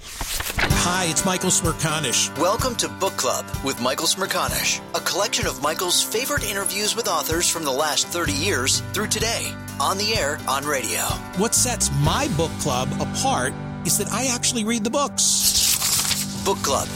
[0.00, 2.36] Hi, it's Michael Smerconish.
[2.38, 7.48] Welcome to Book Club with Michael Smerconish, a collection of Michael's favorite interviews with authors
[7.48, 11.00] from the last 30 years through today, on the air, on radio.
[11.36, 13.52] What sets my book club apart
[13.84, 16.44] is that I actually read the books.
[16.44, 16.88] Book Club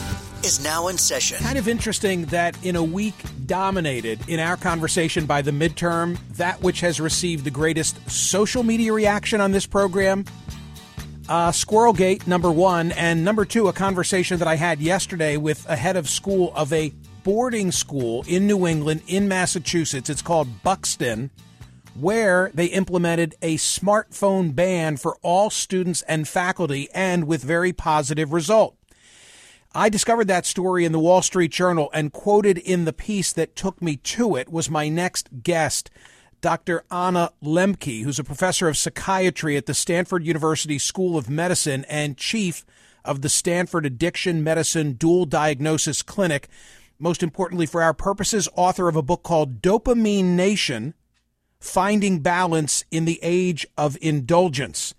[0.45, 1.39] is now in session.
[1.39, 3.15] Kind of interesting that in a week
[3.47, 8.93] dominated in our conversation by the midterm, that which has received the greatest social media
[8.93, 10.25] reaction on this program
[11.29, 15.77] uh, Squirrelgate, number one, and number two, a conversation that I had yesterday with a
[15.77, 16.93] head of school of a
[17.25, 20.11] boarding school in New England, in Massachusetts.
[20.11, 21.31] It's called Buxton,
[21.95, 28.33] where they implemented a smartphone ban for all students and faculty, and with very positive
[28.33, 28.77] result.
[29.75, 33.57] I discovered that story in the Wall Street Journal and quoted in the piece that
[33.57, 35.91] took me to it was my next guest,
[36.43, 36.85] Dr.
[36.91, 42.17] Anna Lembke, who's a professor of psychiatry at the Stanford University School of Medicine and
[42.19, 42.67] chief
[43.05, 46.49] of the Stanford Addiction Medicine Dual Diagnosis Clinic.
[46.99, 50.95] Most importantly, for our purposes, author of a book called Dopamine Nation
[51.61, 54.95] Finding Balance in the Age of Indulgence.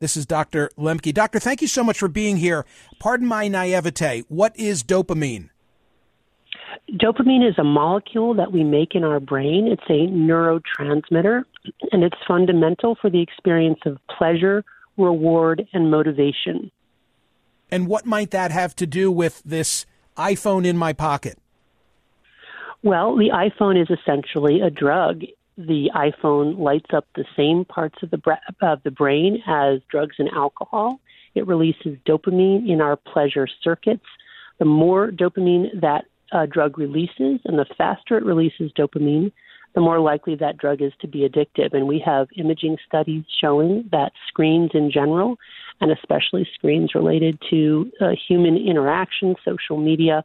[0.00, 0.68] This is Dr.
[0.76, 1.14] Lembke.
[1.14, 2.66] Doctor, thank you so much for being here.
[2.98, 4.24] Pardon my naivete.
[4.28, 5.50] What is dopamine?
[6.92, 9.66] Dopamine is a molecule that we make in our brain.
[9.66, 11.44] It's a neurotransmitter,
[11.92, 14.64] and it's fundamental for the experience of pleasure,
[14.96, 16.70] reward, and motivation.
[17.70, 19.84] And what might that have to do with this
[20.16, 21.38] iPhone in my pocket?
[22.82, 25.22] Well, the iPhone is essentially a drug.
[25.58, 30.16] The iPhone lights up the same parts of the, bra- of the brain as drugs
[30.18, 31.00] and alcohol.
[31.34, 34.06] It releases dopamine in our pleasure circuits.
[34.58, 39.32] The more dopamine that uh, drug releases, and the faster it releases dopamine,
[39.74, 41.72] the more likely that drug is to be addictive.
[41.72, 45.36] And we have imaging studies showing that screens in general,
[45.80, 50.24] and especially screens related to uh, human interaction, social media,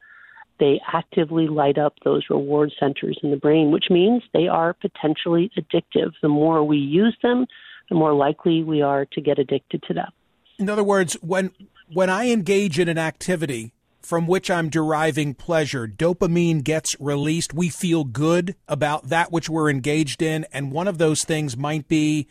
[0.59, 5.51] they actively light up those reward centers in the brain, which means they are potentially
[5.57, 6.11] addictive.
[6.21, 7.47] The more we use them,
[7.89, 10.11] the more likely we are to get addicted to them.
[10.59, 11.51] In other words, when
[11.91, 13.73] when I engage in an activity
[14.03, 15.87] from which I'm deriving pleasure.
[15.87, 17.53] Dopamine gets released.
[17.53, 20.45] We feel good about that which we're engaged in.
[20.51, 22.27] And one of those things might be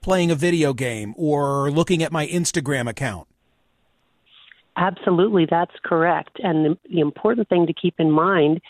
[0.00, 3.26] playing a video game or looking at my Instagram account.
[4.76, 6.38] Absolutely, that's correct.
[6.42, 8.60] And the, the important thing to keep in mind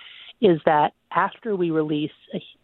[0.41, 2.13] is that after we release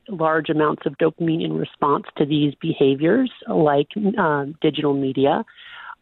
[0.09, 3.89] large amounts of dopamine in response to these behaviors, like
[4.19, 5.45] um, digital media,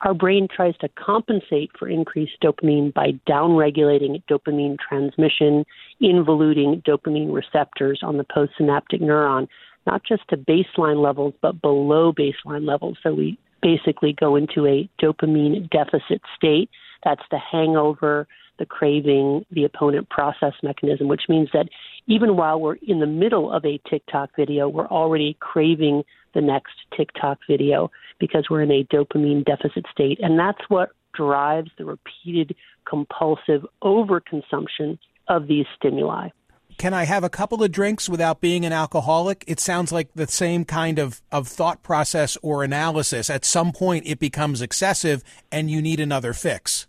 [0.02, 5.64] our brain tries to compensate for increased dopamine by downregulating dopamine transmission,
[6.00, 9.48] involuting dopamine receptors on the postsynaptic neuron,
[9.86, 12.96] not just to baseline levels, but below baseline levels.
[13.02, 16.70] So we basically go into a dopamine deficit state.
[17.04, 18.28] That's the hangover,
[18.58, 21.68] the craving, the opponent process mechanism, which means that
[22.08, 26.02] even while we're in the middle of a TikTok video, we're already craving
[26.34, 30.18] the next TikTok video because we're in a dopamine deficit state.
[30.20, 32.56] And that's what drives the repeated
[32.88, 36.30] compulsive overconsumption of these stimuli.
[36.78, 39.44] Can I have a couple of drinks without being an alcoholic?
[39.46, 43.28] It sounds like the same kind of, of thought process or analysis.
[43.28, 45.22] At some point, it becomes excessive
[45.52, 46.86] and you need another fix.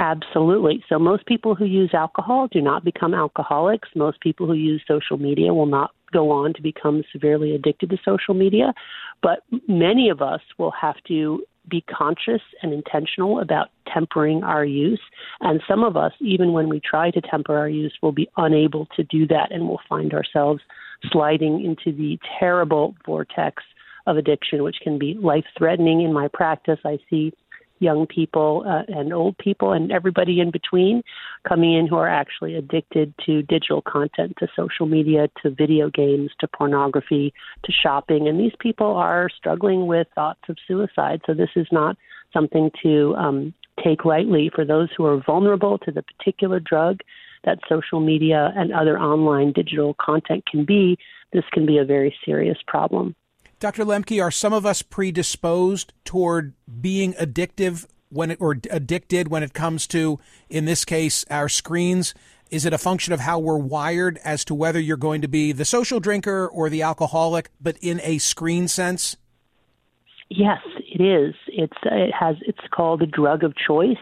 [0.00, 0.82] Absolutely.
[0.88, 3.90] So, most people who use alcohol do not become alcoholics.
[3.94, 7.98] Most people who use social media will not go on to become severely addicted to
[8.02, 8.72] social media.
[9.22, 15.02] But many of us will have to be conscious and intentional about tempering our use.
[15.42, 18.86] And some of us, even when we try to temper our use, will be unable
[18.96, 20.62] to do that and will find ourselves
[21.12, 23.62] sliding into the terrible vortex
[24.06, 26.00] of addiction, which can be life threatening.
[26.00, 27.34] In my practice, I see
[27.80, 31.02] young people uh, and old people and everybody in between
[31.48, 36.30] coming in who are actually addicted to digital content, to social media, to video games,
[36.38, 37.32] to pornography,
[37.64, 38.28] to shopping.
[38.28, 41.22] And these people are struggling with thoughts of suicide.
[41.26, 41.96] So this is not
[42.32, 47.00] something to um, take lightly for those who are vulnerable to the particular drug
[47.44, 50.98] that social media and other online digital content can be.
[51.32, 53.14] This can be a very serious problem.
[53.60, 53.84] Dr.
[53.84, 59.52] Lembke, are some of us predisposed toward being addictive when it, or addicted when it
[59.52, 60.18] comes to,
[60.48, 62.14] in this case, our screens?
[62.50, 65.52] Is it a function of how we're wired as to whether you're going to be
[65.52, 69.18] the social drinker or the alcoholic, but in a screen sense?
[70.30, 71.34] Yes, it is.
[71.48, 73.98] It's uh, it has it's called a drug of choice,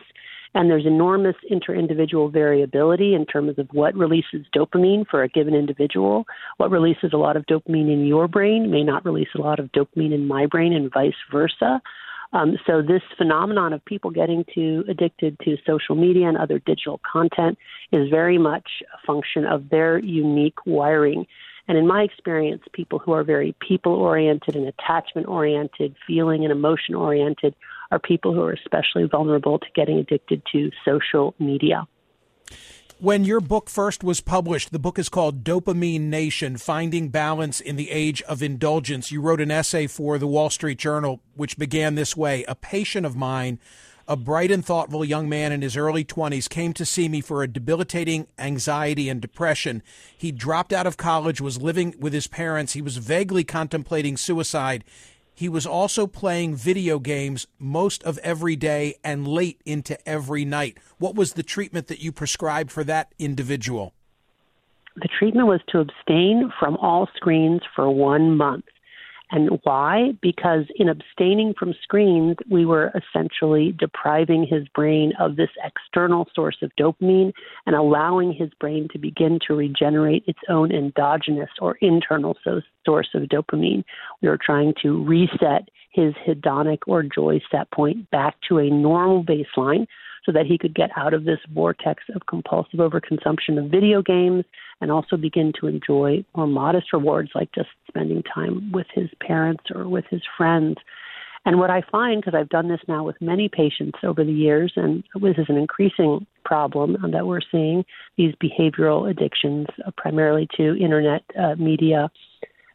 [0.59, 6.25] and there's enormous inter-individual variability in terms of what releases dopamine for a given individual.
[6.57, 9.71] What releases a lot of dopamine in your brain may not release a lot of
[9.71, 11.81] dopamine in my brain, and vice versa.
[12.33, 17.01] Um, so this phenomenon of people getting too addicted to social media and other digital
[17.11, 17.57] content
[17.93, 21.25] is very much a function of their unique wiring.
[21.69, 26.51] And in my experience, people who are very people oriented and attachment oriented, feeling and
[26.51, 27.55] emotion oriented,
[27.91, 31.87] are people who are especially vulnerable to getting addicted to social media.
[33.01, 37.77] When your book first was published, the book is called Dopamine Nation Finding Balance in
[37.77, 39.13] the Age of Indulgence.
[39.13, 43.07] You wrote an essay for the Wall Street Journal, which began this way A patient
[43.07, 43.61] of mine,
[44.09, 47.45] a bright and thoughtful young man in his early 20s, came to see me for
[47.45, 49.81] a debilitating anxiety and depression.
[50.17, 52.73] He dropped out of college, was living with his parents.
[52.73, 54.83] He was vaguely contemplating suicide.
[55.39, 60.79] He was also playing video games most of every day and late into every night.
[60.99, 63.95] What was the treatment that you prescribed for that individual?
[64.97, 68.65] The treatment was to abstain from all screens for one month.
[69.31, 70.13] And why?
[70.23, 76.57] Because in abstaining from screens, we were essentially depriving his brain of this external source
[76.63, 77.33] of dopamine
[77.67, 82.37] and allowing his brain to begin to regenerate its own endogenous or internal
[82.87, 83.85] source of dopamine.
[84.23, 89.25] We were trying to reset his hedonic or joy set point back to a normal
[89.25, 89.87] baseline
[90.25, 94.45] so that he could get out of this vortex of compulsive overconsumption of video games
[94.81, 99.65] and also begin to enjoy more modest rewards like just spending time with his parents
[99.75, 100.77] or with his friends.
[101.45, 104.73] And what I find, because I've done this now with many patients over the years,
[104.77, 107.85] and this is an increasing problem that we're seeing,
[108.17, 112.11] these behavioral addictions, uh, primarily to internet uh, media,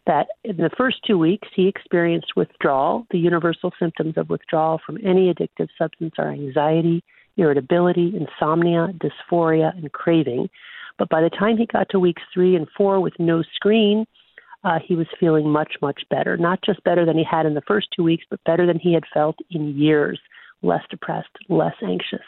[0.06, 3.06] that in the first two weeks he experienced withdrawal.
[3.12, 7.04] The universal symptoms of withdrawal from any addictive substance are anxiety,
[7.38, 10.50] irritability, insomnia, dysphoria, and craving.
[10.98, 14.06] But by the time he got to weeks three and four with no screen,
[14.63, 16.38] uh, he was feeling much, much better.
[16.38, 18.94] Not just better than he had in the first two weeks, but better than he
[18.94, 20.20] had felt in years.
[20.62, 22.24] Less depressed, less anxious,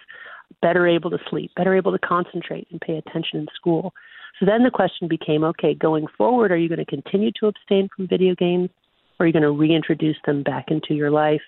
[0.62, 3.94] better able to sleep, better able to concentrate and pay attention in school.
[4.40, 7.88] So then the question became okay, going forward, are you going to continue to abstain
[7.96, 8.70] from video games?
[9.18, 11.42] Or are you going to reintroduce them back into your life?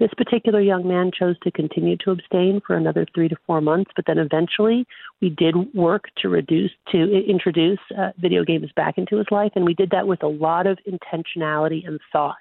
[0.00, 3.90] This particular young man chose to continue to abstain for another three to four months,
[3.94, 4.86] but then eventually
[5.20, 9.66] we did work to reduce, to introduce uh, video games back into his life, and
[9.66, 12.40] we did that with a lot of intentionality and thought.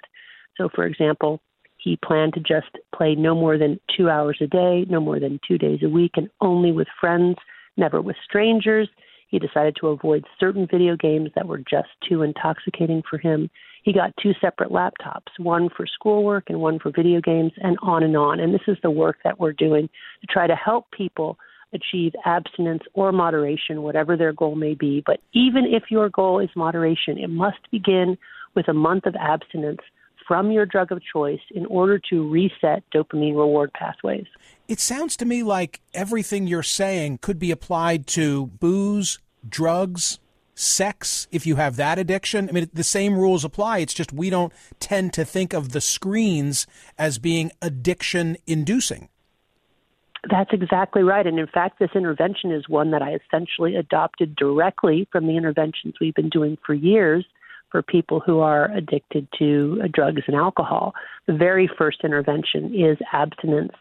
[0.55, 1.41] So, for example,
[1.75, 5.37] he planned to just play no more than two hours a day, no more than
[5.45, 7.35] two days a week, and only with friends,
[7.75, 8.87] never with strangers.
[9.27, 13.49] He decided to avoid certain video games that were just too intoxicating for him.
[13.89, 18.03] He got two separate laptops, one for schoolwork and one for video games, and on
[18.03, 18.39] and on.
[18.39, 19.89] And this is the work that we're doing
[20.21, 21.39] to try to help people
[21.73, 25.01] achieve abstinence or moderation, whatever their goal may be.
[25.03, 28.15] But even if your goal is moderation, it must begin
[28.53, 29.81] with a month of abstinence
[30.27, 34.27] from your drug of choice in order to reset dopamine reward pathways.
[34.67, 39.17] It sounds to me like everything you're saying could be applied to booze,
[39.49, 40.19] drugs,
[40.59, 42.49] sex, if you have that addiction.
[42.49, 43.79] I mean, the same rules apply.
[43.79, 49.07] It's just we don't tend to think of the screens as being addiction inducing.
[50.29, 51.25] That's exactly right.
[51.25, 55.93] And in fact, this intervention is one that I essentially adopted directly from the interventions
[56.01, 57.25] we've been doing for years
[57.71, 60.93] for people who are addicted to drugs and alcohol.
[61.27, 63.71] The very first intervention is abstinence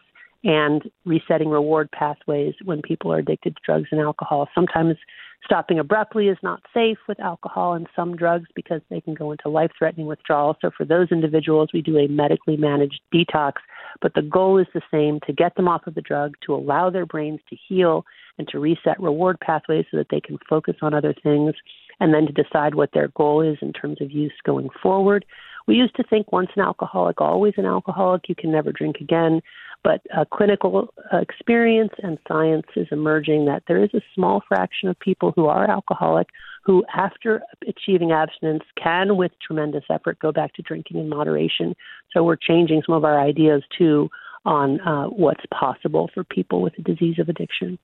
[0.45, 4.47] and resetting reward pathways when people are addicted to drugs and alcohol.
[4.55, 4.95] Sometimes
[5.43, 9.49] stopping abruptly is not safe with alcohol and some drugs because they can go into
[9.49, 10.57] life threatening withdrawal.
[10.61, 13.53] So, for those individuals, we do a medically managed detox
[14.01, 16.89] but the goal is the same to get them off of the drug, to allow
[16.89, 18.05] their brains to heal,
[18.37, 21.53] and to reset reward pathways so that they can focus on other things,
[21.99, 25.25] and then to decide what their goal is in terms of use going forward.
[25.67, 29.41] We used to think once an alcoholic, always an alcoholic, you can never drink again.
[29.83, 34.89] But uh, clinical uh, experience and science is emerging that there is a small fraction
[34.89, 36.27] of people who are alcoholic
[36.65, 41.75] who, after achieving abstinence, can, with tremendous effort, go back to drinking in moderation.
[42.13, 44.09] So we're changing some of our ideas too
[44.45, 47.79] on uh, what's possible for people with a disease of addiction.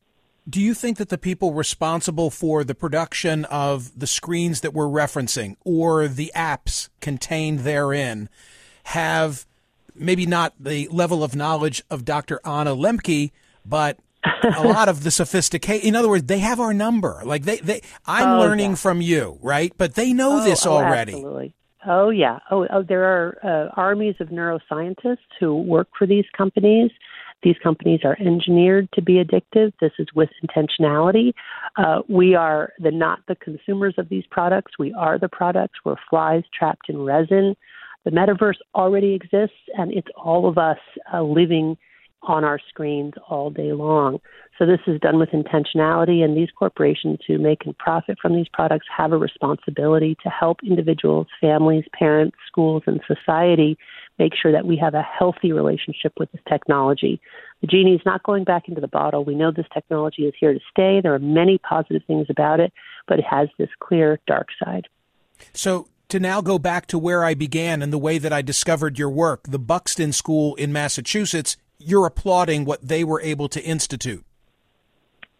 [0.47, 4.85] Do you think that the people responsible for the production of the screens that we're
[4.85, 8.29] referencing or the apps contained therein
[8.85, 9.47] have
[9.95, 12.39] maybe not the level of knowledge of Dr.
[12.45, 13.31] Anna Lembke,
[13.65, 13.97] but
[14.43, 15.87] a lot of the sophistication.
[15.87, 17.21] In other words, they have our number.
[17.25, 18.75] Like they, they I'm oh, learning yeah.
[18.75, 19.73] from you, right?
[19.77, 21.13] But they know oh, this oh, already.
[21.13, 21.55] Absolutely.
[21.87, 22.39] Oh yeah.
[22.49, 26.91] Oh, oh there are uh, armies of neuroscientists who work for these companies.
[27.43, 29.71] These companies are engineered to be addictive.
[29.79, 31.33] This is with intentionality.
[31.77, 34.73] Uh, we are the not the consumers of these products.
[34.79, 35.79] We are the products.
[35.83, 37.55] We're flies trapped in resin.
[38.05, 40.77] The metaverse already exists, and it's all of us
[41.13, 41.77] uh, living
[42.21, 44.19] on our screens all day long.
[44.57, 48.47] So this is done with intentionality, and these corporations who make and profit from these
[48.53, 53.77] products have a responsibility to help individuals, families, parents, schools, and society
[54.17, 57.19] make sure that we have a healthy relationship with this technology.
[57.61, 59.25] The genie is not going back into the bottle.
[59.25, 61.01] We know this technology is here to stay.
[61.01, 62.71] There are many positive things about it,
[63.07, 64.87] but it has this clear dark side.
[65.53, 68.97] So to now go back to where I began and the way that I discovered
[68.97, 74.25] your work, the Buxton School in Massachusetts you're applauding what they were able to institute.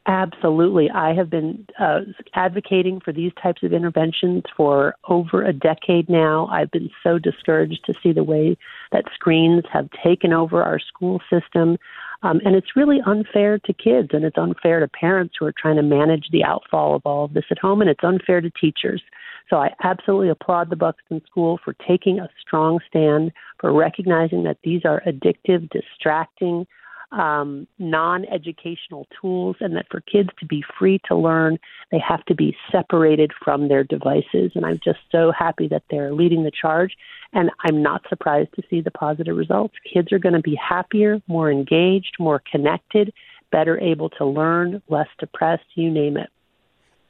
[0.08, 0.91] Absolutely.
[0.91, 2.01] I have been uh,
[2.36, 6.48] advocating for these types of interventions for over a decade now.
[6.51, 8.55] I've been so discouraged to see the way
[8.91, 11.79] that screens have taken over our school system.
[12.25, 15.75] Um, and it's really unfair to kids and it's unfair to parents who are trying
[15.75, 19.03] to manage the outfall of all of this at home, and it's unfair to teachers.
[19.48, 24.58] So I absolutely applaud the Buxton School for taking a strong stand, for recognizing that
[24.63, 26.65] these are addictive, distracting,
[27.12, 31.57] um, non educational tools, and that for kids to be free to learn,
[31.91, 34.51] they have to be separated from their devices.
[34.55, 36.95] And I'm just so happy that they're leading the charge.
[37.33, 39.75] And I'm not surprised to see the positive results.
[39.91, 43.13] Kids are going to be happier, more engaged, more connected,
[43.51, 46.29] better able to learn, less depressed, you name it.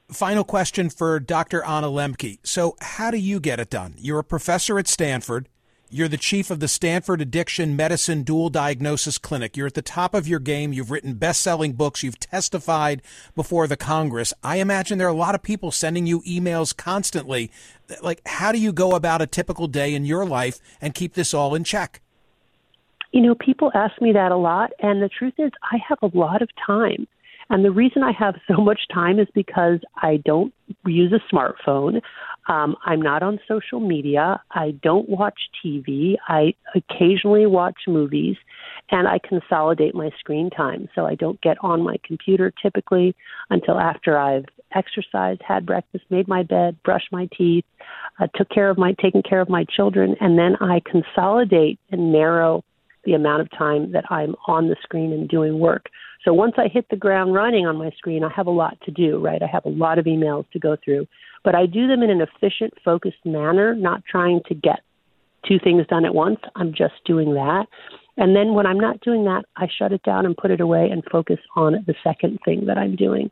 [0.10, 1.64] Final question for Dr.
[1.64, 2.38] Anna Lembke.
[2.44, 3.96] So, how do you get it done?
[3.98, 5.50] You're a professor at Stanford.
[5.96, 9.56] You're the chief of the Stanford Addiction Medicine Dual Diagnosis Clinic.
[9.56, 10.74] You're at the top of your game.
[10.74, 12.04] You've written best selling books.
[12.04, 13.02] You've testified
[13.34, 14.34] before the Congress.
[14.44, 17.50] I imagine there are a lot of people sending you emails constantly.
[18.02, 21.34] Like, how do you go about a typical day in your life and keep this
[21.34, 22.02] all in check?
[23.14, 24.72] You know, people ask me that a lot.
[24.82, 27.08] And the truth is, I have a lot of time.
[27.50, 30.54] And the reason I have so much time is because I don't
[30.86, 32.02] use a smartphone.
[32.48, 34.42] Um, I'm not on social media.
[34.52, 36.16] I don't watch TV.
[36.28, 38.36] I occasionally watch movies
[38.92, 40.88] and I consolidate my screen time.
[40.94, 43.16] So I don't get on my computer typically
[43.50, 47.66] until after I've exercised, had breakfast, made my bed, brushed my teeth,
[48.20, 52.12] uh, took care of my, taken care of my children, and then I consolidate and
[52.12, 52.64] narrow
[53.06, 55.86] the amount of time that I'm on the screen and doing work.
[56.26, 58.92] So once I hit the ground running on my screen, I have a lot to
[58.92, 59.42] do, right?
[59.42, 61.06] I have a lot of emails to go through,
[61.44, 64.80] but I do them in an efficient, focused manner, not trying to get
[65.48, 66.40] two things done at once.
[66.56, 67.68] I'm just doing that.
[68.18, 70.90] And then when I'm not doing that, I shut it down and put it away
[70.92, 73.30] and focus on the second thing that I'm doing.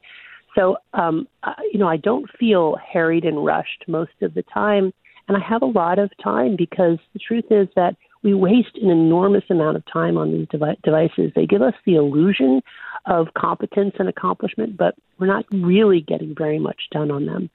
[0.56, 4.94] So, um, uh, you know, I don't feel harried and rushed most of the time.
[5.28, 8.90] And I have a lot of time because the truth is that we waste an
[8.90, 11.32] enormous amount of time on these devi- devices.
[11.36, 12.62] They give us the illusion
[13.06, 17.50] of competence and accomplishment, but we're not really getting very much done on them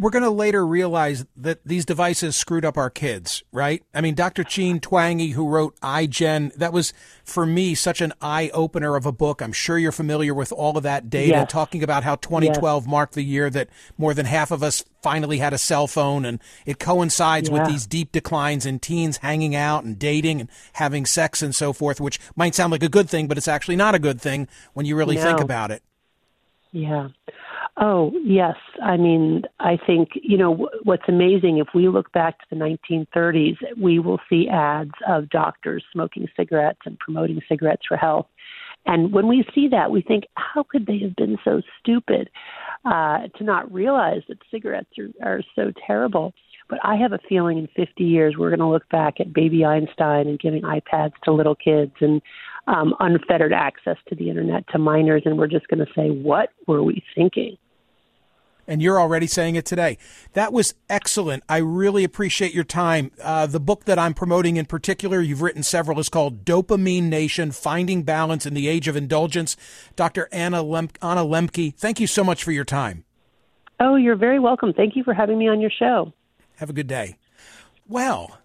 [0.00, 3.82] we're going to later realize that these devices screwed up our kids, right?
[3.94, 4.44] I mean, Dr.
[4.44, 9.12] Jean Twenge, who wrote iGen, that was for me such an eye opener of a
[9.12, 9.42] book.
[9.42, 11.52] I'm sure you're familiar with all of that data, yes.
[11.52, 12.90] talking about how 2012 yes.
[12.90, 16.40] marked the year that more than half of us finally had a cell phone, and
[16.64, 17.58] it coincides yeah.
[17.58, 21.74] with these deep declines in teens hanging out and dating and having sex and so
[21.74, 24.48] forth, which might sound like a good thing, but it's actually not a good thing
[24.72, 25.22] when you really no.
[25.22, 25.82] think about it.
[26.72, 27.08] Yeah.
[27.76, 28.56] Oh, yes.
[28.82, 33.56] I mean, I think, you know, what's amazing, if we look back to the 1930s,
[33.80, 38.26] we will see ads of doctors smoking cigarettes and promoting cigarettes for health.
[38.86, 42.30] And when we see that, we think, how could they have been so stupid
[42.84, 46.34] uh, to not realize that cigarettes are, are so terrible?
[46.68, 49.64] But I have a feeling in 50 years we're going to look back at baby
[49.64, 52.22] Einstein and giving iPads to little kids and
[52.66, 56.50] um, unfettered access to the internet to minors, and we're just going to say, what
[56.66, 57.56] were we thinking?
[58.70, 59.98] and you're already saying it today.
[60.34, 61.42] That was excellent.
[61.48, 63.10] I really appreciate your time.
[63.20, 67.50] Uh, the book that I'm promoting in particular, you've written several, is called Dopamine Nation
[67.50, 69.56] Finding Balance in the Age of Indulgence.
[69.96, 70.28] Dr.
[70.30, 73.04] Anna, Lem- Anna Lembke, thank you so much for your time.
[73.80, 74.72] Oh, you're very welcome.
[74.72, 76.12] Thank you for having me on your show.
[76.58, 77.18] Have a good day.
[77.88, 78.38] Well,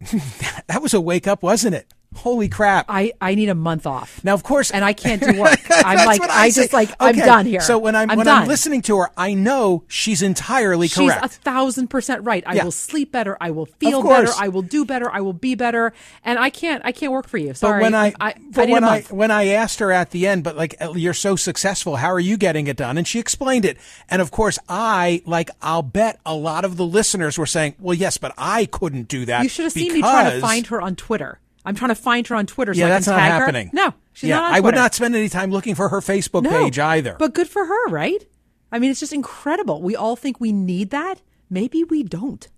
[0.66, 1.94] that was a wake up, wasn't it?
[2.16, 2.86] Holy crap!
[2.88, 4.34] I, I need a month off now.
[4.34, 5.58] Of course, and I can't do work.
[5.70, 6.96] I'm like I, I just like okay.
[7.00, 7.60] I'm done here.
[7.60, 8.42] So when I'm, I'm when done.
[8.42, 11.22] I'm listening to her, I know she's entirely she's correct.
[11.22, 12.42] She's a thousand percent right.
[12.46, 12.64] I yeah.
[12.64, 13.36] will sleep better.
[13.40, 14.30] I will feel better.
[14.38, 15.10] I will do better.
[15.10, 15.92] I will be better.
[16.24, 17.52] And I can't I can't work for you.
[17.52, 17.78] Sorry.
[17.78, 20.44] But when I, I but I when I when I asked her at the end,
[20.44, 22.96] but like oh, you're so successful, how are you getting it done?
[22.96, 23.76] And she explained it.
[24.08, 27.94] And of course, I like I'll bet a lot of the listeners were saying, well,
[27.94, 29.42] yes, but I couldn't do that.
[29.42, 31.38] You should have seen me try to find her on Twitter.
[31.68, 33.66] I'm trying to find her on Twitter so yeah, I that's can not happening.
[33.66, 33.72] her.
[33.74, 36.48] No, she's yeah, not I would not spend any time looking for her Facebook no,
[36.48, 37.14] page either.
[37.18, 38.26] But good for her, right?
[38.72, 39.82] I mean, it's just incredible.
[39.82, 41.20] We all think we need that.
[41.50, 42.48] Maybe we don't.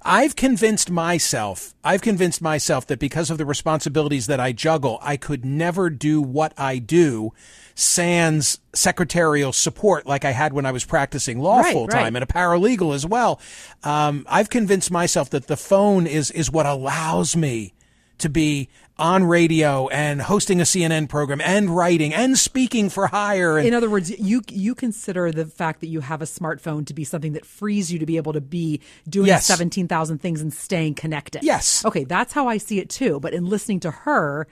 [0.00, 5.18] I've convinced myself, I've convinced myself that because of the responsibilities that I juggle, I
[5.18, 7.32] could never do what I do
[7.74, 12.22] sans secretarial support like I had when I was practicing law right, full time right.
[12.22, 13.40] and a paralegal as well.
[13.82, 17.73] Um, I've convinced myself that the phone is, is what allows me
[18.18, 23.58] to be on radio and hosting a CNN program and writing and speaking for hire.
[23.58, 26.94] And, in other words, you you consider the fact that you have a smartphone to
[26.94, 29.46] be something that frees you to be able to be doing yes.
[29.46, 31.42] seventeen thousand things and staying connected.
[31.42, 31.84] Yes.
[31.84, 33.18] Okay, that's how I see it too.
[33.20, 34.46] But in listening to her,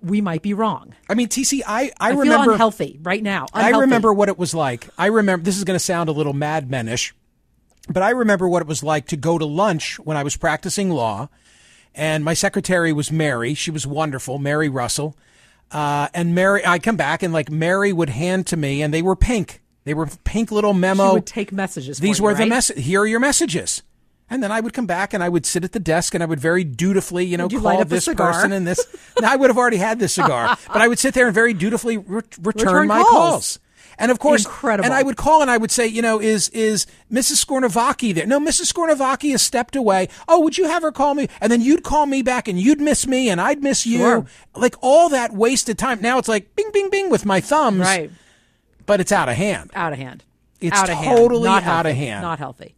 [0.00, 0.94] we might be wrong.
[1.08, 3.46] I mean, TC, I I, I remember feel unhealthy right now.
[3.52, 3.74] Unhealthy.
[3.74, 4.88] I remember what it was like.
[4.96, 7.12] I remember this is going to sound a little madmenish,
[7.88, 10.90] but I remember what it was like to go to lunch when I was practicing
[10.90, 11.28] law
[11.94, 13.54] and my secretary was Mary.
[13.54, 15.16] She was wonderful, Mary Russell.
[15.70, 19.02] Uh, and Mary, I come back and like Mary would hand to me, and they
[19.02, 19.62] were pink.
[19.84, 21.08] They were pink little memo.
[21.08, 21.98] She would take messages.
[21.98, 22.38] These you, were right?
[22.38, 22.68] the mess.
[22.68, 23.82] Here are your messages.
[24.32, 26.26] And then I would come back and I would sit at the desk and I
[26.26, 28.78] would very dutifully, you know, you call this person and this.
[29.24, 31.96] I would have already had this cigar, but I would sit there and very dutifully
[31.98, 33.10] re- return, return, my calls.
[33.10, 33.58] calls.
[33.98, 34.84] And of course, Incredible.
[34.86, 37.44] and I would call and I would say, you know, is is Mrs.
[37.44, 38.26] Skornovaki there?
[38.26, 38.72] No, Mrs.
[38.72, 40.08] Skornovaki has stepped away.
[40.28, 41.28] Oh, would you have her call me?
[41.40, 43.98] And then you'd call me back and you'd miss me and I'd miss you.
[43.98, 44.26] Sure.
[44.54, 46.00] Like all that wasted time.
[46.00, 47.80] Now it's like bing, bing, bing with my thumbs.
[47.80, 48.10] Right.
[48.86, 49.70] But it's out of hand.
[49.74, 50.24] Out of hand.
[50.60, 51.64] It's out of totally hand.
[51.64, 52.22] Not out of hand.
[52.22, 52.74] Not healthy.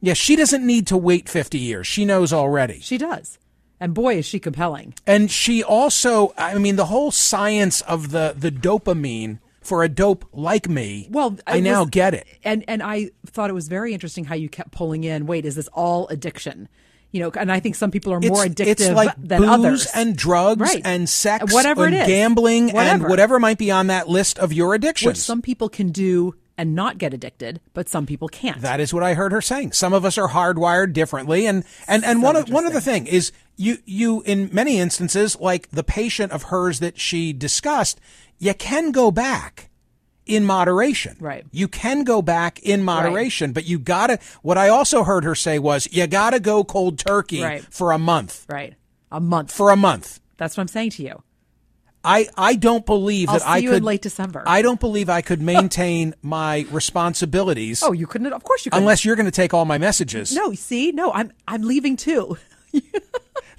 [0.00, 1.86] Yeah, she doesn't need to wait 50 years.
[1.86, 2.80] She knows already.
[2.80, 3.38] She does.
[3.78, 4.94] And boy, is she compelling.
[5.06, 10.24] And she also, I mean, the whole science of the, the dopamine for a dope
[10.32, 11.08] like me.
[11.10, 12.26] Well, I it now was- get it.
[12.44, 15.26] And and I thought it was very interesting how you kept pulling in.
[15.26, 16.68] Wait, is this all addiction?
[17.12, 19.48] You know, and I think some people are more it's, addictive it's like than booze
[19.50, 19.86] others.
[19.94, 20.80] and drugs Right.
[20.84, 22.06] and sex Whatever and it is.
[22.06, 23.08] gambling and Whatever.
[23.08, 25.08] whatever might be on that list of your addictions.
[25.08, 28.60] which some people can do and not get addicted, but some people can't.
[28.60, 29.72] That is what I heard her saying.
[29.72, 33.06] Some of us are hardwired differently, and and and So one of, one other thing
[33.08, 38.00] is you you in many instances, like the patient of hers that she discussed,
[38.38, 39.68] you can go back
[40.26, 41.16] in moderation.
[41.20, 41.44] Right.
[41.50, 44.18] You can go back in moderation, but you gotta.
[44.42, 47.62] What I also heard her say was you gotta go cold turkey Right.
[47.70, 48.46] for a month.
[48.48, 48.74] right.
[49.12, 49.52] A month.
[49.52, 50.20] For a month.
[50.36, 51.22] That's what I'm saying to you.
[52.02, 54.42] I, I don't believe I'll that I you could in late December.
[54.46, 58.32] I don't believe I could maintain my responsibilities Oh, you couldn't.
[58.32, 58.84] Of course you couldn't.
[58.84, 60.32] unless you're going to take all my messages.
[60.34, 62.38] no, see, no, I'm I'm leaving too.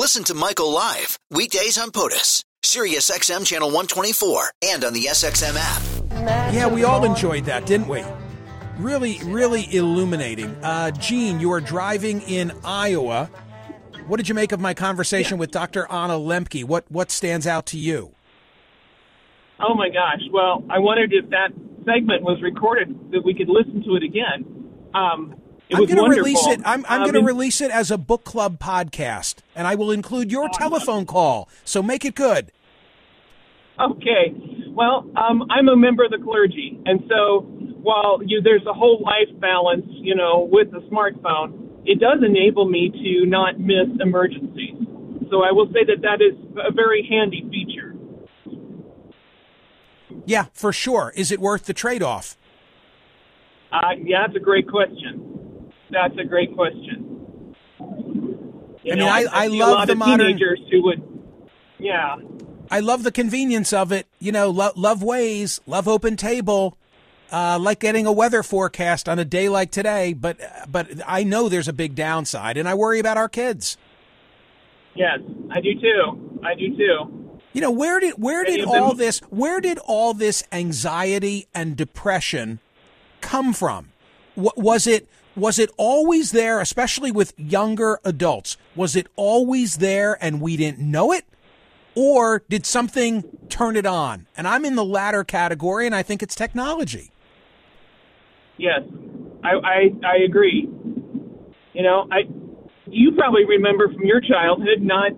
[0.00, 5.56] Listen to Michael live weekdays on POTUS, Sirius XM channel 124, and on the SXM
[5.58, 6.54] app.
[6.54, 8.02] Yeah, we all enjoyed that, didn't we?
[8.78, 10.56] Really, really illuminating.
[10.64, 13.30] Uh, Gene, you are driving in Iowa.
[14.06, 15.40] What did you make of my conversation yeah.
[15.40, 15.86] with Dr.
[15.92, 16.64] Anna Lembke?
[16.64, 18.14] What what stands out to you?
[19.60, 20.22] Oh my gosh!
[20.32, 21.50] Well, I wondered if that
[21.84, 24.70] segment was recorded that we could listen to it again.
[24.94, 26.60] Um, it I'm going to release it.
[26.64, 29.90] I'm, I'm um, going to release it as a book club podcast, and I will
[29.90, 31.48] include your oh, telephone call.
[31.64, 32.50] So make it good.
[33.78, 34.34] Okay.
[34.68, 37.40] Well, um, I'm a member of the clergy, and so
[37.82, 42.68] while you, there's a whole life balance, you know, with the smartphone, it does enable
[42.68, 44.76] me to not miss emergencies.
[45.30, 47.94] So I will say that that is a very handy feature.
[50.26, 51.12] Yeah, for sure.
[51.16, 52.36] Is it worth the trade-off?
[53.72, 55.39] Uh, yeah, that's a great question.
[55.90, 57.54] That's a great question.
[58.82, 61.02] You I know, mean, I, I, I love the modern teenagers who would,
[61.78, 62.16] yeah.
[62.70, 64.06] I love the convenience of it.
[64.18, 66.76] You know, lo- love ways, love Open Table,
[67.32, 70.12] uh, like getting a weather forecast on a day like today.
[70.12, 70.38] But
[70.70, 73.76] but I know there's a big downside, and I worry about our kids.
[74.94, 75.18] Yes,
[75.50, 76.40] I do too.
[76.44, 77.40] I do too.
[77.52, 82.60] You know, where did where did all this where did all this anxiety and depression
[83.20, 83.88] come from?
[84.36, 85.08] was it
[85.40, 88.56] was it always there, especially with younger adults?
[88.76, 91.24] Was it always there and we didn't know it?
[91.94, 94.26] Or did something turn it on?
[94.36, 97.10] And I'm in the latter category, and I think it's technology.
[98.56, 98.82] Yes,
[99.42, 100.68] I, I I agree.
[101.72, 102.20] You know, I
[102.86, 105.12] you probably remember from your childhood not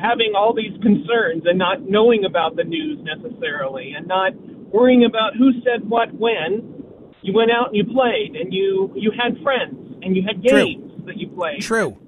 [0.00, 4.34] having all these concerns and not knowing about the news necessarily and not
[4.72, 6.81] worrying about who said what when.
[7.22, 10.92] You went out and you played and you you had friends and you had games
[10.92, 11.06] True.
[11.06, 11.60] that you played.
[11.62, 11.98] True.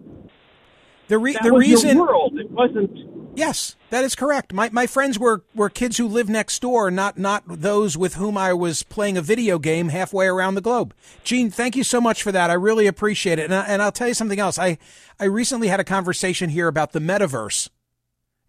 [1.09, 2.39] The re- That the was reason your world.
[2.39, 4.53] It wasn't Yes, that is correct.
[4.53, 8.39] My my friends were, were kids who lived next door, not not those with whom
[8.39, 10.95] I was playing a video game halfway around the globe.
[11.25, 12.51] Gene, thank you so much for that.
[12.51, 13.45] I really appreciate it.
[13.45, 14.59] And, I, and I'll tell you something else.
[14.59, 14.79] I
[15.19, 17.71] I recently had a conversation here about the metaverse.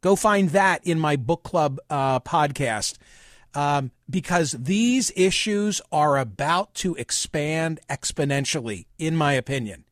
[0.01, 2.97] Go find that in my book club uh, podcast.
[3.55, 9.85] Um, because these issues are about to expand exponentially, in my opinion.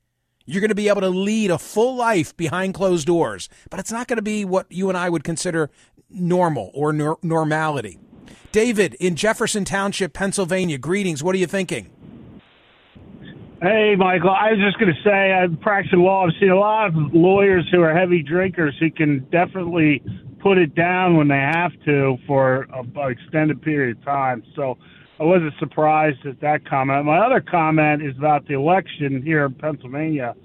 [0.45, 3.91] You're going to be able to lead a full life behind closed doors, but it's
[3.91, 5.69] not going to be what you and I would consider
[6.09, 7.97] normal or nor- normality.
[8.51, 11.23] David in Jefferson Township, Pennsylvania, greetings.
[11.23, 11.89] What are you thinking?
[13.61, 14.29] Hey, Michael.
[14.29, 16.25] I was just going to say, I'm practicing law.
[16.25, 20.03] I've seen a lot of lawyers who are heavy drinkers who can definitely
[20.43, 24.43] put it down when they have to for an extended period of time.
[24.55, 24.77] So
[25.19, 27.05] I wasn't surprised at that comment.
[27.05, 30.35] My other comment is about the election here in Pennsylvania.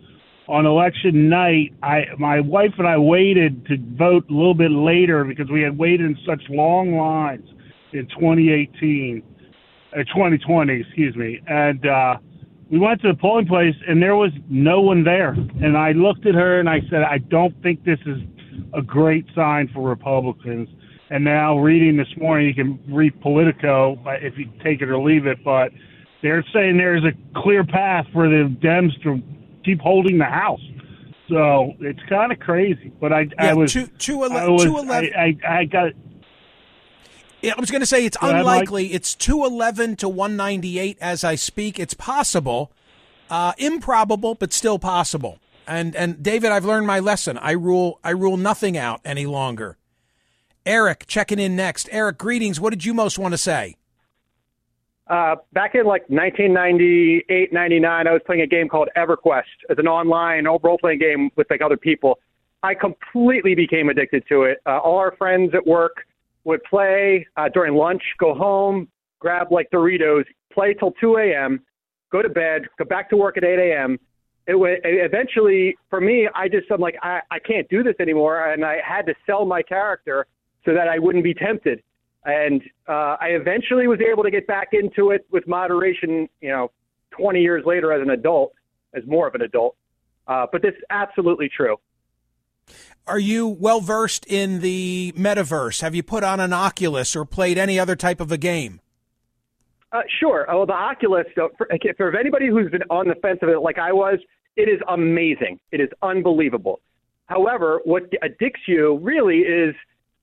[0.46, 5.24] On election night, I my wife and I waited to vote a little bit later
[5.24, 7.46] because we had waited in such long lines
[7.92, 9.22] in 2018,
[9.92, 12.16] uh, 2020, excuse me, and uh,
[12.70, 15.32] we went to the polling place and there was no one there.
[15.32, 18.18] And I looked at her and I said, I don't think this is
[18.74, 20.68] a great sign for Republicans.
[21.10, 25.26] And now reading this morning, you can read Politico if you take it or leave
[25.26, 25.70] it, but
[26.22, 29.22] they're saying there's a clear path for the Dems to
[29.64, 30.60] keep holding the House.
[31.28, 32.92] So it's kind of crazy.
[33.00, 35.64] But I, Yeah, I was, two- two ele- I, was two eleven- I, I, I
[35.64, 35.92] got
[37.42, 38.92] Yeah, I was going to say it's unlikely.
[38.92, 41.78] It's 211 to 198 as I speak.
[41.78, 42.72] It's possible,
[43.30, 45.38] uh, improbable, but still possible.
[45.68, 47.36] And and David, I've learned my lesson.
[47.38, 49.76] I rule I rule nothing out any longer.
[50.64, 51.88] Eric checking in next.
[51.92, 52.58] Eric, greetings.
[52.58, 53.76] What did you most want to say?
[55.08, 59.44] Uh, back in like 1998, 99, I was playing a game called EverQuest.
[59.70, 62.18] It's an online role playing game with like other people.
[62.62, 64.58] I completely became addicted to it.
[64.66, 66.04] Uh, all our friends at work
[66.44, 71.62] would play uh, during lunch, go home, grab like Doritos, play till 2 a.m.,
[72.10, 73.98] go to bed, go back to work at 8 a.m.
[74.48, 76.26] It was eventually for me.
[76.34, 79.44] I just I'm like I, I can't do this anymore, and I had to sell
[79.44, 80.26] my character
[80.64, 81.82] so that I wouldn't be tempted.
[82.24, 86.28] And uh, I eventually was able to get back into it with moderation.
[86.40, 86.70] You know,
[87.10, 88.54] 20 years later as an adult,
[88.94, 89.76] as more of an adult.
[90.26, 91.76] Uh, but this is absolutely true.
[93.06, 95.82] Are you well versed in the metaverse?
[95.82, 98.80] Have you put on an Oculus or played any other type of a game?
[99.92, 100.46] Uh, sure.
[100.50, 101.24] Oh, the Oculus.
[101.34, 104.18] So for, for anybody who's been on the fence of it, like I was,
[104.58, 105.58] it is amazing.
[105.72, 106.80] It is unbelievable.
[107.26, 109.74] However, what addicts you really is,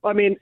[0.03, 0.35] I mean,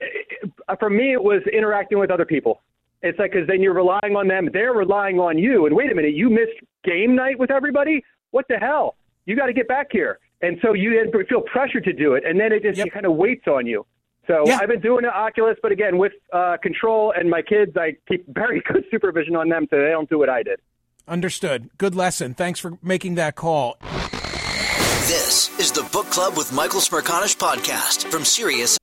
[0.80, 2.60] for me, it was interacting with other people.
[3.02, 5.66] It's like because then you're relying on them, they're relying on you.
[5.66, 8.02] And wait a minute, you missed game night with everybody.
[8.32, 8.96] What the hell?
[9.26, 10.18] You got to get back here.
[10.42, 10.90] And so you
[11.28, 12.90] feel pressure to do it, and then it just Yep.
[12.92, 13.86] kind of waits on you.
[14.26, 14.58] So Yeah.
[14.60, 18.26] I've been doing the Oculus, but again, with uh, control and my kids, I keep
[18.34, 20.60] very good supervision on them so they don't do what I did.
[21.06, 21.70] Understood.
[21.76, 22.34] Good lesson.
[22.34, 23.76] Thanks for making that call.
[25.06, 28.78] This is the Book Club with Michael Smerconish podcast from Sirius.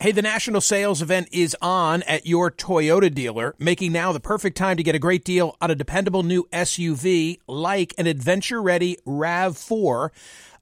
[0.00, 4.56] Hey, the national sales event is on at your Toyota dealer, making now the perfect
[4.56, 8.96] time to get a great deal on a dependable new SUV like an adventure ready
[9.06, 10.10] RAV4.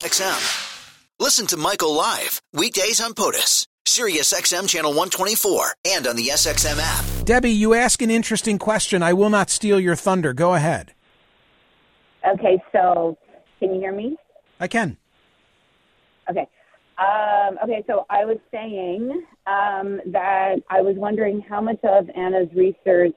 [0.00, 0.96] XM.
[1.18, 6.78] Listen to Michael live weekdays on POTUS, Sirius XM channel 124, and on the SXM
[6.80, 7.26] app.
[7.26, 9.02] Debbie, you ask an interesting question.
[9.02, 10.32] I will not steal your thunder.
[10.32, 10.94] Go ahead.
[12.26, 13.18] Okay, so
[13.58, 14.16] can you hear me?
[14.58, 14.96] I can.
[16.30, 16.48] Okay.
[16.96, 19.10] Um, okay, so I was saying
[19.46, 23.16] um, that I was wondering how much of Anna's research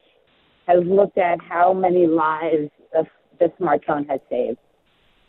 [0.67, 3.05] has looked at how many lives the,
[3.39, 4.57] the smartphone has saved.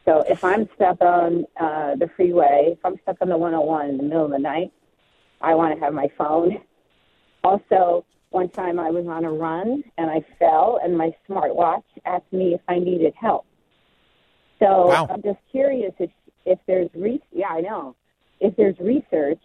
[0.05, 3.97] So if I'm stuck on uh, the freeway, if I'm stuck on the 101 in
[3.97, 4.73] the middle of the night,
[5.41, 6.59] I want to have my phone.
[7.43, 12.33] Also, one time I was on a run and I fell, and my smartwatch asked
[12.33, 13.47] me if I needed help.
[14.59, 15.07] So wow.
[15.11, 16.11] I'm just curious if
[16.47, 17.97] if there's re- yeah I know
[18.41, 19.41] if there's research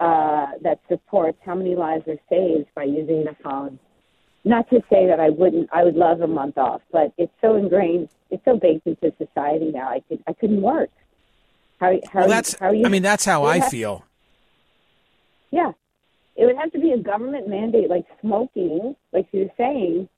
[0.00, 3.78] uh, that supports how many lives are saved by using the phone
[4.48, 7.56] not to say that I wouldn't, I would love a month off, but it's so
[7.56, 9.88] ingrained, it's so baked into society now.
[9.88, 10.90] I could, I couldn't work.
[11.80, 14.04] How, how, well, that's, how you, I mean, that's how I have, feel.
[15.50, 15.72] Yeah,
[16.36, 20.08] it would have to be a government mandate, like smoking, like you were saying.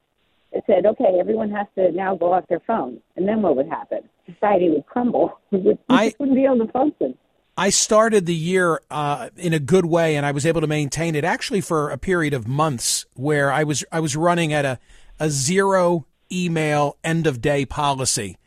[0.53, 3.69] It said, okay, everyone has to now go off their phone, and then what would
[3.69, 4.01] happen?
[4.27, 5.39] Society would crumble.
[5.53, 7.17] We, would, we I, wouldn't be able to function.
[7.61, 11.15] I started the year uh, in a good way, and I was able to maintain
[11.15, 14.79] it actually for a period of months, where I was I was running at a
[15.19, 18.39] a zero email end of day policy.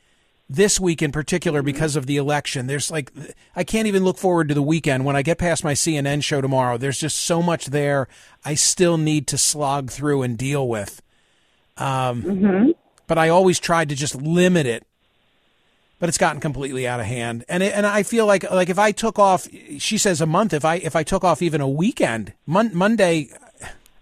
[0.49, 1.67] This week in particular, mm-hmm.
[1.67, 3.11] because of the election, there's like
[3.55, 5.05] I can't even look forward to the weekend.
[5.05, 8.07] When I get past my CNN show tomorrow, there's just so much there
[8.43, 11.03] I still need to slog through and deal with.
[11.77, 12.71] Um, mm-hmm.
[13.05, 14.87] But I always tried to just limit it
[16.03, 17.45] but it's gotten completely out of hand.
[17.47, 20.53] And it, and I feel like like if I took off, she says a month.
[20.53, 23.29] If I if I took off even a weekend, Mon- Monday,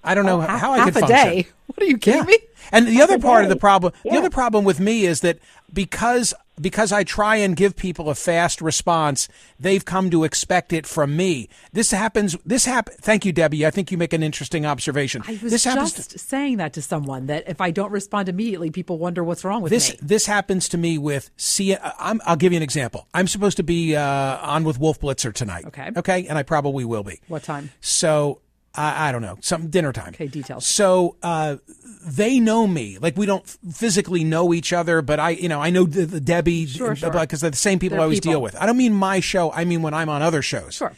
[0.03, 1.15] I don't oh, know oh, how, I could function.
[1.15, 1.47] Day.
[1.67, 2.25] What are you kidding yeah.
[2.25, 2.37] me?
[2.71, 4.13] And the other part of the problem, yeah.
[4.13, 5.37] the other problem with me is that
[5.71, 9.27] because because I try and give people a fast response,
[9.59, 11.49] they've come to expect it from me.
[11.73, 12.37] This happens.
[12.45, 12.93] This happen.
[13.01, 13.65] Thank you, Debbie.
[13.65, 15.23] I think you make an interesting observation.
[15.27, 18.69] I was this just to, saying that to someone that if I don't respond immediately,
[18.69, 19.91] people wonder what's wrong with this.
[19.91, 19.99] Me.
[20.01, 21.75] This happens to me with see.
[21.75, 23.07] i will give you an example.
[23.13, 25.65] I'm supposed to be uh, on with Wolf Blitzer tonight.
[25.65, 25.91] Okay.
[25.97, 27.19] Okay, and I probably will be.
[27.27, 27.71] What time?
[27.81, 28.41] So
[28.73, 30.09] I, I, don't know, some dinner time.
[30.09, 30.65] Okay, details.
[30.65, 31.57] So uh,
[32.05, 32.97] they know me.
[32.99, 36.21] Like we don't physically know each other, but I, you know, I know the, the
[36.21, 37.09] Debbie because sure, sure.
[37.11, 38.33] they're the same people they're I always people.
[38.33, 38.55] deal with.
[38.55, 39.51] I don't mean my show.
[39.51, 40.75] I mean when I'm on other shows.
[40.75, 40.93] Sure.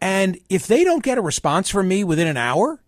[0.00, 2.80] And if they don't get a response from me within an hour,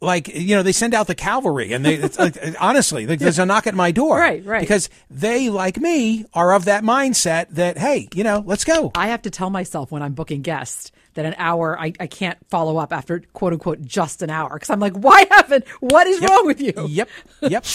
[0.00, 3.46] like you know they send out the cavalry and they like, honestly like, there's a
[3.46, 7.78] knock at my door right right because they like me are of that mindset that
[7.78, 11.24] hey you know let's go i have to tell myself when i'm booking guests that
[11.24, 14.80] an hour I, I can't follow up after quote unquote just an hour because I'm
[14.80, 15.66] like, why haven't?
[15.80, 16.30] What is yep.
[16.30, 16.72] wrong with you?
[16.88, 17.08] Yep,
[17.42, 17.64] yep.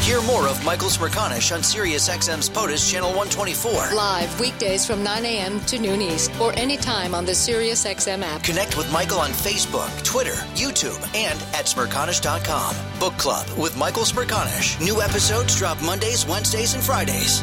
[0.00, 3.94] Hear more of Michael Smerconish on Sirius XM's POTUS Channel 124.
[3.94, 5.60] Live weekdays from 9 a.m.
[5.66, 8.42] to noon East or anytime on the Sirius XM app.
[8.42, 12.74] Connect with Michael on Facebook, Twitter, YouTube, and at Smerconish.com.
[12.98, 14.80] Book Club with Michael Smerconish.
[14.84, 17.42] New episodes drop Mondays, Wednesdays, and Fridays.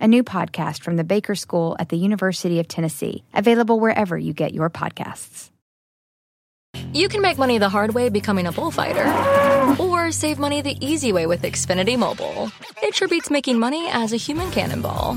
[0.00, 4.32] a new podcast from the Baker School at the University of Tennessee, available wherever you
[4.32, 5.50] get your podcasts.
[6.92, 9.06] You can make money the hard way becoming a bullfighter,
[9.82, 12.50] or save money the easy way with Xfinity Mobile.
[12.82, 15.16] It sure beats making money as a human cannonball.